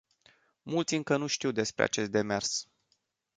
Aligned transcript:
Mulți 0.63 0.95
încă 0.95 1.17
nu 1.17 1.27
știu 1.27 1.51
despre 1.51 1.83
acest 1.83 2.09
demers. 2.11 2.67